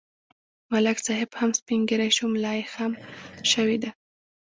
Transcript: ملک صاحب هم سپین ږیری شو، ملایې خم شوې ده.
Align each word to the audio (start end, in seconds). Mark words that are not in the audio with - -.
ملک 0.71 0.97
صاحب 1.05 1.29
هم 1.39 1.51
سپین 1.59 1.81
ږیری 1.89 2.09
شو، 2.17 2.25
ملایې 2.35 2.69
خم 2.73 2.91
شوې 3.51 3.77
ده. 3.83 3.89